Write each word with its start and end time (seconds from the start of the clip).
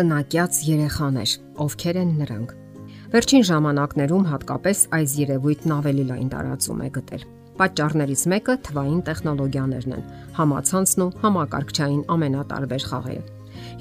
Տնակյաց 0.00 0.58
երեխաներ, 0.64 1.32
ովքեր 1.60 1.96
են 2.00 2.12
նրանք։ 2.16 2.52
Վերջին 3.12 3.42
ժամանակներում 3.44 4.22
հատկապես 4.30 4.78
այս 4.96 5.16
երևույթն 5.20 5.74
ավելի 5.76 6.04
լայն 6.08 6.30
տարածում 6.32 6.78
է 6.80 6.86
գտել։ 6.94 7.26
Պատճառներից 7.58 8.22
մեկը 8.32 8.54
թվային 8.68 9.02
տեխնոլոգիաներն 9.10 9.92
են, 9.98 10.06
համացանցն 10.38 11.04
ու 11.04 11.10
համակարգչային 11.24 12.00
ամենատարբեր 12.16 12.86
խաղերը։ 12.92 13.26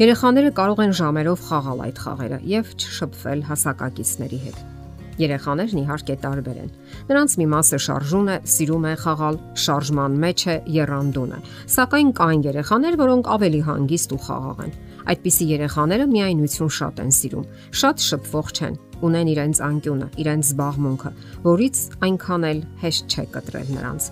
Երեխաները 0.03 0.51
կարող 0.59 0.83
են 0.89 0.97
ժամերով 0.99 1.47
խաղալ 1.47 1.85
այդ 1.87 2.03
խաղերը 2.03 2.41
եւ 2.51 2.75
չշփվել 2.75 3.45
հասակակիցների 3.53 4.41
հետ։ 4.49 4.78
Երեխաներն 5.19 5.79
իհարկե 5.81 6.15
տարբեր 6.23 6.59
են։ 6.63 6.69
Նրանց 7.09 7.33
մի 7.39 7.47
մասը 7.53 7.79
շարժուն 7.85 8.29
է, 8.31 8.35
սիրում 8.53 8.85
է 8.87 8.93
խաղալ, 9.03 9.39
շարժման 9.63 10.13
մեջ 10.23 10.43
է, 10.47 10.55
երանդուն 10.79 11.33
է։ 11.35 11.39
Սակայն 11.75 12.13
կային 12.19 12.45
երեխաներ, 12.47 12.97
որոնք 13.03 13.31
ավելի 13.35 13.61
հանգիստ 13.67 14.15
ու 14.15 14.21
խաղաղ 14.29 14.63
են։ 14.63 14.71
Այդպիսի 15.09 15.45
երեխաները 15.49 16.07
միայնություն 16.13 16.71
շատ 16.79 17.03
են 17.03 17.13
սիրում, 17.19 17.45
շատ 17.83 18.07
շփվող 18.07 18.49
չեն, 18.55 18.79
ունեն 19.09 19.29
իրենց 19.33 19.61
անկյունը, 19.69 20.07
իրենց 20.23 20.49
զբաղմունքը, 20.49 21.11
որից 21.49 21.83
այնքան 22.07 22.49
էլ 22.49 22.59
հեշտ 22.83 23.15
չէ 23.15 23.25
կտրել 23.35 23.69
նրանց։ 23.75 24.09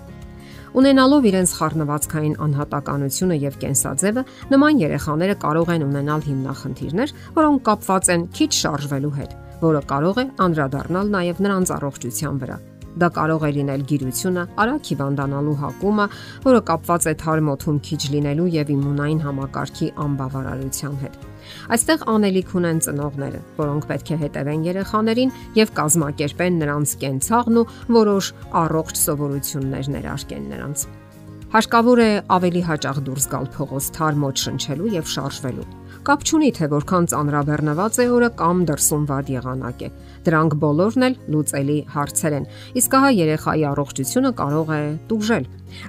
Ունենալով 0.78 1.26
իրենց 1.28 1.52
խառնվածքային 1.58 2.34
անհատականությունը 2.44 3.36
եւ 3.40 3.54
կենսաձևը, 3.62 4.24
նման 4.52 4.82
երեխաները 4.84 5.36
կարող 5.44 5.70
են 5.74 5.84
ունենալ 5.88 6.24
հիմնախնդիրներ, 6.28 7.14
որոնք 7.38 7.62
կապված 7.68 8.10
են 8.14 8.26
քիչ 8.36 8.50
շարժվելու 8.58 9.14
հետ, 9.16 9.32
որը 9.62 9.84
կարող 9.92 10.18
է 10.22 10.26
անդրադառնալ 10.48 11.14
նաեւ 11.14 11.46
նրանց 11.46 11.72
առողջության 11.78 12.42
վրա։ 12.42 12.58
Դա 12.98 13.08
կարող 13.14 13.44
է 13.46 13.50
լինել 13.54 13.82
գիրությունը, 13.88 14.42
արագ 14.58 14.88
հիվանդանալու 14.90 15.56
հակումը, 15.60 16.06
որը 16.48 16.60
կապված 16.70 17.06
է 17.06 17.14
թարմոթում 17.22 17.78
քիչ 17.88 18.00
լինելու 18.14 18.46
եւ 18.54 18.72
իմունային 18.74 19.20
համակարգի 19.22 19.88
անբավարարության 20.04 20.96
հետ։ 21.04 21.18
Այստեղ 21.78 22.04
անելիք 22.14 22.54
ունեն 22.58 22.80
ծնողները, 22.88 23.40
որոնք 23.58 23.88
պետք 23.92 24.10
է 24.10 24.18
հետևեն 24.24 24.66
երեխաներին 24.68 25.34
եւ 25.62 25.74
կազմակերպեն 25.78 26.60
նրանց 26.64 26.94
կենցաղն 27.06 27.62
ու 27.62 27.66
որոշ 27.98 28.30
առողջ 28.66 29.02
սովորություններ 29.06 29.92
ներարկեն 29.94 30.48
նրանց։ 30.58 30.86
Հարկավոր 31.54 32.00
է 32.04 32.12
ավելի 32.36 32.62
հաճախ 32.68 33.04
դուրս 33.08 33.28
գալ 33.32 33.52
փողոց 33.56 33.92
թարմոտ 33.96 34.48
շնչելու 34.48 34.96
եւ 34.98 35.12
շարժվելու 35.16 35.68
Կապ 36.08 36.22
չունի 36.24 36.46
թե 36.56 36.66
որքան 36.72 37.06
ծանրաբեռնված 37.12 37.96
է 38.00 38.04
օրը 38.08 38.28
կամ 38.38 38.60
դրսում 38.68 39.02
վատ 39.10 39.30
եղանակ 39.34 39.82
է։ 39.84 39.88
Դրանք 40.24 40.54
բոլորն 40.62 41.04
էլ 41.04 41.16
լուծելի 41.34 41.76
հարցեր 41.92 42.36
են։ 42.38 42.46
Իսկ 42.80 42.96
հա 42.96 43.10
երեխայի 43.18 43.66
առողջությունը 43.68 44.30
կարող 44.38 44.72
է 44.72 44.78
տուժել։ 45.10 45.48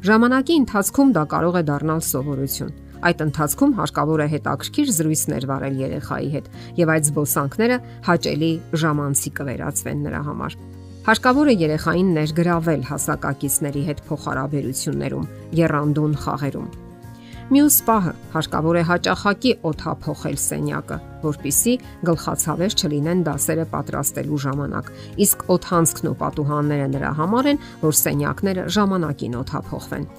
Ժամանակի 0.09 0.57
ընթացքում 0.59 1.13
դա 1.15 1.23
կարող 1.35 1.55
է 1.55 1.63
դառնալ 1.69 2.03
սովորություն։ 2.09 2.75
Այդ 2.99 3.23
ընթացքում 3.29 3.71
հարկավոր 3.79 4.19
է 4.19 4.27
հետաքրքիր 4.35 4.91
զրույցներ 4.99 5.47
վարել 5.53 5.79
երեխայի 5.87 6.29
հետ, 6.35 6.51
եւ 6.83 6.93
այդ 6.99 7.07
զբոսանքները 7.07 7.79
հաճելի 8.09 8.51
ժամանցի 8.83 9.33
կվերածվեն 9.39 10.03
նրա 10.09 10.21
համար։ 10.27 10.59
Հարկավոր 11.07 11.47
է 11.47 11.55
երեխային 11.63 12.11
ներգրավել 12.19 12.85
հասակակիցների 12.91 13.87
հետ 13.87 14.05
փոխհարաբերություններում, 14.11 15.33
երանդուն 15.63 16.21
խաղերում։ 16.27 16.69
Մյուս 17.49 17.75
պահը 17.87 18.11
հարկավոր 18.29 18.77
է 18.77 18.81
հաճախակի 18.85 19.51
օթափողել 19.65 20.35
սենյակը, 20.37 20.97
որpիսի 21.23 21.73
գլխացավեր 22.09 22.77
չլինեն 22.79 23.23
դասերը 23.27 23.65
պատրաստելու 23.73 24.39
ժամանակ։ 24.45 24.91
Իսկ 25.25 25.45
օթանցքն 25.55 26.09
ու 26.09 26.15
պատուհանները 26.23 26.87
նրա 26.95 27.11
համար 27.19 27.51
են, 27.53 27.61
որ 27.83 27.99
սենյակները 27.99 28.65
ժամանակին 28.79 29.37
օթափողվեն։ 29.43 30.09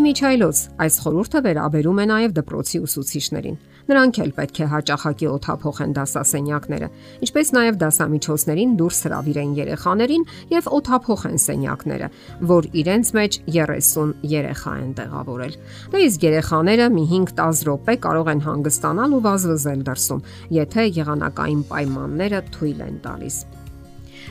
Իմիջայլոց 0.00 0.62
այս 0.86 1.00
խորհուրդը 1.04 1.44
վերաբերում 1.50 2.00
է 2.00 2.06
նաև 2.10 2.38
դպրոցի 2.40 2.84
ուսուցիչներին։ 2.86 3.60
Նրանք 3.90 4.18
էլ 4.22 4.32
պետք 4.36 4.58
է 4.60 4.66
հաճախակի 4.70 5.26
օթափողեն 5.30 5.92
դասասենյակները, 5.96 6.88
ինչպես 7.26 7.48
նաև 7.56 7.78
դասամիջոցներին 7.80 8.74
դուրս 8.78 8.98
հravirեն 9.06 9.54
երեխաներին 9.58 10.26
եւ 10.52 10.68
օթափողեն 10.78 11.40
սենյակները, 11.44 12.08
որ 12.50 12.68
իրենց 12.82 13.10
մեջ 13.18 13.38
30 13.56 14.12
երեխա 14.30 14.74
են 14.84 14.92
տեղավորել։ 15.00 15.56
Դա 15.90 16.02
իսկ 16.06 16.26
երեխաները 16.28 16.86
մի 16.94 17.04
5-10 17.10 17.64
րոպե 17.70 17.96
կարող 18.06 18.30
են 18.30 18.44
հանգստանալ 18.46 19.16
ու 19.18 19.22
վազվզել 19.26 19.82
դրսում, 19.90 20.24
եթե 20.54 20.90
եղանակային 21.00 21.64
պայմանները 21.70 22.44
թույլ 22.54 22.84
են 22.90 23.00
տալիս։ 23.06 23.38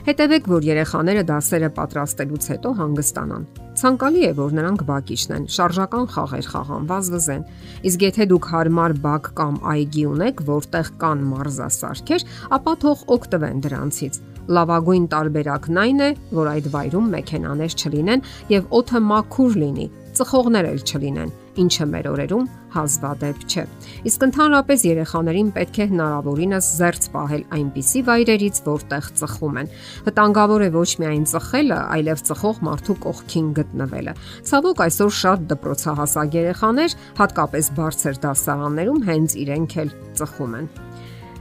Հետևեք, 0.06 0.46
որ 0.48 0.66
երեխաները 0.68 1.24
դասերը 1.28 1.70
պատրաստելուց 1.76 2.46
հետո 2.54 2.70
հանգստանան։ 2.80 3.48
Ցանկալի 3.80 4.22
է, 4.28 4.32
որ 4.38 4.54
նրանք 4.58 4.84
բակիչնեն, 4.90 5.48
շարժական 5.56 6.08
խաղեր 6.14 6.48
խաղան, 6.54 6.88
վազվզեն։ 6.90 7.44
Իսկ 7.90 8.06
եթե 8.06 8.28
դուք 8.32 8.48
հարմար 8.54 8.96
բակ 9.06 9.30
կամ 9.40 9.60
այգի 9.74 10.06
ունեք, 10.14 10.44
որտեղ 10.50 10.92
կան 11.04 11.24
մարզասարքեր, 11.30 12.26
ապա 12.60 12.74
թող 12.84 13.04
օգտվեն 13.16 13.62
դրանցից։ 13.66 14.20
Լավագույն 14.50 15.06
տարբերակն 15.14 15.80
այն 15.84 16.00
է, 16.00 16.10
որ 16.40 16.48
այդ 16.56 16.70
վայրում 16.74 17.10
մեքենաներ 17.16 17.76
չլինեն 17.80 18.24
եւ 18.50 18.72
օդը 18.80 19.02
մաքուր 19.10 19.60
լինի, 19.64 19.88
ծխողներ 20.20 20.70
էլ 20.70 20.82
չլինեն, 20.90 21.34
ինչը 21.64 21.86
մեր 21.90 22.08
օրերում 22.14 22.46
հազվադեպ 22.74 23.44
չէ։ 23.50 23.64
Իսկ 24.10 24.26
ընդհանրապես 24.28 24.84
երեխաներին 24.90 25.50
պետք 25.56 25.80
է 25.80 25.88
հնարավորինս 25.90 26.70
զերծ 26.80 27.08
պահել 27.16 27.44
այնպիսի 27.58 28.04
վայրերից, 28.10 28.62
որտեղ 28.70 29.10
ծխում 29.20 29.60
են։ 29.64 29.72
Վտանգավոր 30.10 30.66
է 30.66 30.70
ոչ 30.76 30.90
միայն 31.02 31.26
ծխելը, 31.34 31.80
այլև 31.98 32.24
ծխող 32.30 32.62
մարդու 32.70 32.98
կողքին 33.06 33.50
գտնվելը։ 33.60 34.14
Ցավոք 34.50 34.84
այսօր 34.86 35.14
շատ 35.20 35.48
դպրոցահասակ 35.54 36.40
երեխաներ, 36.40 36.98
հատկապես 37.20 37.72
բարձր 37.80 38.22
դասարաններում 38.30 39.04
հենց 39.10 39.38
իրենք 39.46 39.78
էլ 39.84 39.96
ծխում 40.20 40.58
են։ 40.60 40.70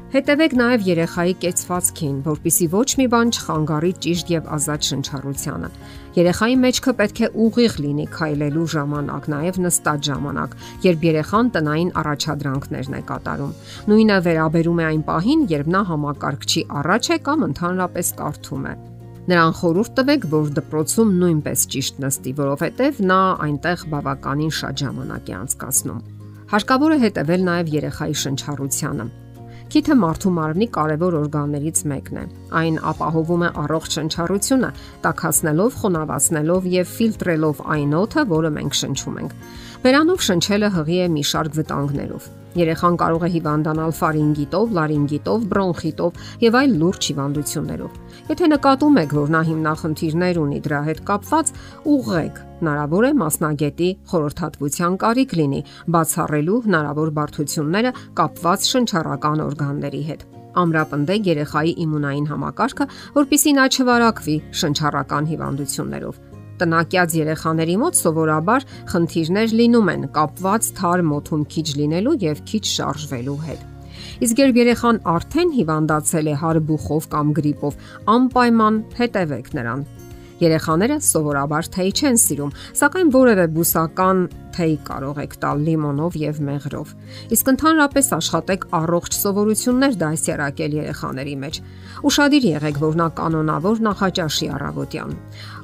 Հետևեք 0.08 0.54
նաև 0.56 0.84
երեխայի 0.88 1.32
կեցվածքին, 1.42 2.12
որpիսի 2.24 2.66
ոչ 2.72 2.84
մի 2.96 3.06
բան 3.12 3.32
չխանգարի 3.36 3.90
ճիշտ 4.04 4.30
եւ 4.32 4.46
ազատ 4.56 4.86
շնչառությանը։ 4.88 5.68
Երեխայի 6.16 6.56
մեջքը 6.62 6.94
պետք 7.00 7.20
է 7.20 7.28
ուղիղ 7.44 7.76
լինի 7.84 8.06
քայլելու 8.14 8.64
ժամանակ, 8.72 9.28
նաև 9.34 9.58
նստած 9.66 10.08
ժամանակ, 10.08 10.56
երբ 10.88 11.04
երեխան 11.08 11.52
տնային 11.58 11.92
առաջադրանքներն 12.00 12.96
է 12.96 13.02
կատարում։ 13.12 13.52
Նույնը 13.92 14.18
վերաբերում 14.28 14.80
է 14.80 14.88
այն 14.88 15.04
պահին, 15.12 15.44
երբ 15.52 15.70
նա 15.76 15.84
համակարգչի 15.92 16.64
առաջ 16.80 17.12
է 17.12 17.20
կամ 17.28 17.46
ընդհանրապես 17.52 18.12
կարդում 18.24 18.64
է։ 18.64 18.74
Նրան 19.28 19.56
խորհուրդ 19.60 19.96
տվեք, 20.00 20.28
որ 20.32 20.52
դպրոցում 20.56 21.14
նույնպես 21.20 21.68
ճիշտ 21.76 22.04
նստի, 22.08 22.36
որովհետև 22.40 23.04
նա 23.12 23.22
այնտեղ 23.44 23.88
բավականին 23.92 24.52
շատ 24.56 24.84
ժամանակ 24.88 25.28
է 25.28 25.38
անցկացնում։ 25.44 26.04
Հարկավոր 26.48 26.92
է 26.96 26.98
հետևել 27.04 27.42
նաև 27.52 27.72
երեխայի 27.76 28.14
շնչառությանը 28.24 29.10
Քիթը 29.68 29.94
մարդու 30.00 30.30
մարմնի 30.32 30.66
կարևոր 30.72 31.14
օրգաններից 31.18 31.80
մեկն 31.90 32.18
է։ 32.18 32.22
Այն 32.56 32.76
ապահովում 32.88 33.42
է 33.44 33.50
առողջ 33.62 33.96
շնչառությունը, 33.98 34.70
տաքացնելով, 35.04 35.74
խոնավացնելով 35.82 36.68
եւ 36.72 36.94
ֆիլտրելով 36.94 37.60
այն 37.76 37.92
օդը, 37.98 38.24
որը 38.32 38.52
մենք 38.54 38.78
շնչում 38.78 39.18
ենք։ 39.22 39.34
Վերանով 39.78 40.22
շնչելը 40.26 40.68
հղի 40.74 40.96
է 40.98 41.04
մի 41.14 41.20
շարք 41.28 41.52
վտանգներով։ 41.54 42.24
Երեխան 42.58 42.96
կարող 42.98 43.24
է 43.24 43.28
հիվանդանալ 43.34 43.92
ֆարինգիտով, 43.94 44.72
լարինգիտով, 44.78 45.44
բրոնխիտով 45.52 46.16
եւ 46.42 46.56
այլ 46.58 46.72
լուրջ 46.80 47.08
հիվանդություններով։ 47.12 48.00
Եթե 48.32 48.48
նկատում 48.52 48.98
եք, 49.02 49.14
որ 49.18 49.30
նա 49.36 49.42
հիմնախնդիրներ 49.48 50.40
ունի 50.42 50.58
դրա 50.66 50.80
հետ 50.88 51.02
կապված, 51.10 51.52
ուղղեք։ 51.94 52.40
Հնարավոր 52.58 53.06
է 53.06 53.12
մասնագետի 53.22 53.90
խորհրդատվության 54.10 54.98
կարիք 55.06 55.36
լինի 55.38 55.60
բացառելու 55.94 56.58
հնարավոր 56.66 57.12
բարդությունները 57.18 57.92
կապված 58.18 58.66
շնչառական 58.74 59.44
օրգանների 59.46 60.02
հետ 60.10 60.26
ամրապնդեք 60.58 61.28
երեխայի 61.28 61.74
իմունային 61.84 62.26
համակարգը, 62.32 62.86
որpիսի 63.14 63.52
նա 63.60 63.68
չվարակվի 63.78 64.36
շնչառական 64.62 65.30
հիվանդություններով 65.34 66.27
տնակյաց 66.62 67.16
երեխաների 67.18 67.76
մոտ 67.82 67.98
սովորաբար 67.98 68.66
խնդիրներ 68.92 69.54
լինում 69.60 69.90
են 69.94 70.06
կապված 70.18 70.70
թարմ 70.78 71.12
օթում 71.18 71.44
քիչ 71.54 71.66
լինելու 71.80 72.16
եւ 72.24 72.42
քիչ 72.50 72.64
շարժվելու 72.72 73.38
հետ։ 73.48 73.66
Իսկ 74.28 74.42
երբ 74.42 74.58
երեխան 74.58 75.00
արդեն 75.14 75.54
հիվանդացել 75.58 76.28
է 76.28 76.34
հարբուխով 76.42 77.08
կամ 77.14 77.32
գրիպով, 77.38 77.78
անպայման 78.18 78.82
հետևեք 78.98 79.50
նրան 79.58 79.86
Երեխաները 80.38 80.96
սովորաբար 81.02 81.68
թեյ 81.74 81.88
չեն 81.98 82.18
սիրում, 82.22 82.52
սակայն 82.78 83.08
որևէ 83.14 83.46
բուսական 83.56 84.20
թեյ 84.54 84.74
կարող 84.86 85.18
եք 85.22 85.34
տալ 85.42 85.60
լիմոնով 85.66 86.18
եւ 86.18 86.38
մեղրով։ 86.48 86.92
Իսկ 87.34 87.50
ընդհանրապես 87.52 88.10
աշխատեք 88.18 88.66
առողջ 88.78 89.18
սովորություններ 89.18 89.98
դասյարակել 90.02 90.76
երեխաների 90.78 91.34
մեջ։ 91.42 91.60
Ուշադիր 92.08 92.44
եղեք, 92.48 92.80
որ 92.82 92.98
նա 92.98 93.08
կանոնավոր 93.18 93.82
նախաճաշի 93.88 94.48
առավոտյան։ 94.58 95.14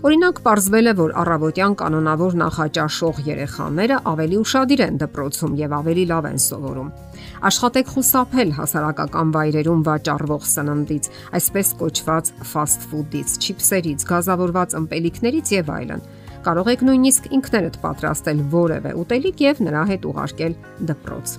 Օրինակ, 0.04 0.40
ողջվել 0.44 0.90
է, 0.90 0.94
որ 1.00 1.14
առավոտյան 1.22 1.76
կանոնավոր 1.80 2.38
նախաճաշող 2.44 3.20
երեխաները 3.30 4.00
ավելի 4.14 4.40
ուշադիր 4.44 4.84
են 4.84 4.98
դպրոցում 5.04 5.54
եւ 5.62 5.76
ավելի 5.78 6.04
լավ 6.10 6.28
են 6.34 6.40
սովորում։ 6.44 6.90
Աշխատեք 7.44 7.88
խուսափել 7.94 8.52
հասարակական 8.58 9.32
վայրերում 9.34 9.80
վաճառվող 9.88 10.44
սննդից, 10.50 11.08
այսպես 11.38 11.72
կոչված 11.80 12.30
fast 12.50 12.86
food-ից, 12.90 13.38
չիփսերից, 13.42 14.04
գազավորված 14.10 14.76
ըմպելիքներից 14.80 15.54
եւ 15.58 15.72
այլն։ 15.78 16.04
Կարող 16.44 16.70
եք 16.74 16.84
նույնիսկ 16.90 17.32
ինքներդ 17.38 17.80
պատրաստել 17.80 18.44
որևէ 18.52 18.94
ուտելիք 19.00 19.42
եւ 19.48 19.64
նրա 19.64 19.82
հետ 19.94 20.06
ուղարկել 20.12 20.54
դպրոց։ 20.92 21.34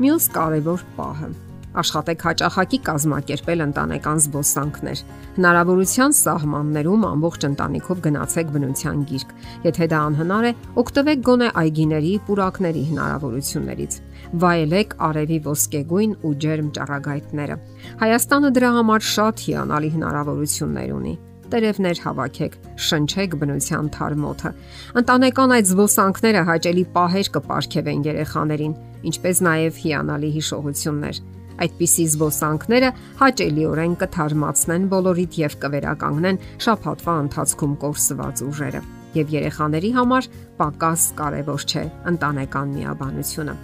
Մյուս 0.00 0.28
կարևոր 0.34 0.84
պահը 0.96 1.30
Աշխատեք 1.70 2.22
հաճախակի 2.26 2.78
կազմակերպել 2.86 3.60
ընտանեկան 3.64 4.20
զբոսանքներ։ 4.24 5.02
Հնարավորության 5.36 6.14
սահմաններում 6.20 7.06
ամբողջ 7.10 7.46
ընտանիքով 7.50 8.02
գնացեք 8.06 8.50
բնության 8.56 9.04
գիրք։ 9.10 9.34
Եթե 9.70 9.88
դա 9.94 10.00
անհնար 10.10 10.48
է, 10.50 10.52
օգտվեք 10.82 11.24
գոնե 11.30 11.48
այգիների, 11.62 12.12
պուրակների 12.26 12.84
հնարավորություններից։ 12.90 13.98
Վայելեք 14.42 14.94
արևի 15.10 15.38
ոսկեգույն 15.46 16.12
ու 16.26 16.36
ջերմ 16.42 16.68
ճառագայթները։ 16.74 17.56
Հայաստանը 18.02 18.54
դրա 18.58 18.70
համար 18.80 19.10
շատ 19.14 19.44
հիանալի 19.46 19.90
հնարավորություններ 19.94 20.94
ունի 21.00 21.16
տերևներ 21.50 22.00
հավաքեք, 22.04 22.52
շնչեք 22.86 23.32
բնության 23.40 23.88
թարմոթը։ 23.96 24.52
Ընտանեկան 25.00 25.54
այդ 25.56 25.68
զբոսանքները 25.70 26.44
հաճելի 26.50 26.84
պահեր 26.94 27.30
կպարգևեն 27.36 28.06
երեխաներին, 28.06 28.78
ինչպես 29.10 29.42
նաև 29.50 29.82
հիանալի 29.82 30.30
հիշողություններ։ 30.38 31.22
Այդպիսի 31.60 32.04
զբոսանքները 32.14 32.90
հաճելիորեն 33.20 33.94
կթարմացնեն 34.00 34.86
բոլորիդ 34.94 35.38
եւ 35.40 35.56
կվերականգնեն 35.64 36.40
շփաթվա 36.66 37.14
ընթացքում 37.24 37.74
կորսված 37.84 38.42
ուժերը։ 38.48 38.82
Եվ 39.20 39.32
երեխաների 39.36 39.90
համար 39.98 40.28
պակաս 40.60 41.06
կարևոր 41.20 41.64
չէ 41.70 41.84
ընտանեկան 42.14 42.74
միաբանությունը։ 42.80 43.56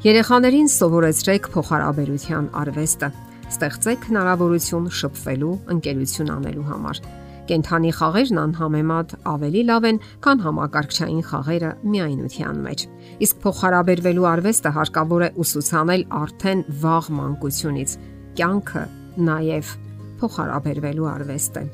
Երեխաներին 0.00 0.70
սովորեցրեք 0.80 1.48
փոխհարաբերության 1.56 2.52
արվեստը։ 2.60 3.10
Ստեղծեք 3.50 4.06
հնարավորություն 4.10 4.92
շփվելու, 5.00 5.56
ընկերություն 5.74 6.30
անելու 6.38 6.68
համար 6.70 7.02
Կենթանի 7.50 7.90
խաղերն 7.98 8.38
անհամեմատ 8.40 9.12
ավելի 9.26 9.62
լավ 9.70 9.86
են, 9.88 9.96
քան 10.22 10.42
համակարգչային 10.44 11.24
խաղերը 11.26 11.70
միայնության 11.94 12.60
մեջ։ 12.66 12.84
Իսկ 13.26 13.40
փոխհարաբերվելու 13.42 14.28
արվեստը 14.30 14.72
հարկավոր 14.76 15.24
է 15.26 15.30
ուսուցանել 15.44 16.04
արդեն 16.20 16.64
վաղ 16.84 17.10
մանկությունից։ 17.18 17.96
Կյանքը 18.38 18.84
նաև 19.26 19.74
փոխհարաբերվելու 20.22 21.10
արվեստ 21.10 21.60
է։ 21.60 21.64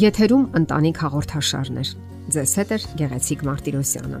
Եթերում 0.00 0.44
ընտանիք 0.60 1.00
հաղորդաշարներ։ 1.04 1.96
Ձեզ 2.30 2.52
հետ 2.60 2.70
է 2.70 2.78
Գեղեցիկ 3.00 3.40
Մարտիրոսյանը։ 3.50 4.20